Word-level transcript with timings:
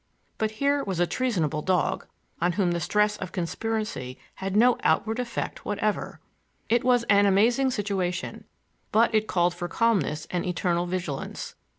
But 0.39 0.49
here 0.57 0.83
was 0.83 0.99
a 0.99 1.05
treasonable 1.05 1.61
dog 1.61 2.07
on 2.41 2.53
whom 2.53 2.71
the 2.71 2.79
stress 2.79 3.17
of 3.17 3.31
conspiracy 3.31 4.17
had 4.33 4.55
no 4.55 4.79
outward 4.81 5.19
effect 5.19 5.63
whatever. 5.63 6.19
It 6.69 6.83
was 6.83 7.03
an 7.03 7.27
amazing 7.27 7.69
situation, 7.69 8.45
but 8.91 9.13
it 9.13 9.27
called 9.27 9.53
for 9.53 9.67
calmness 9.67 10.25
and 10.31 10.43
eternal 10.43 10.87
vigilance. 10.87 11.53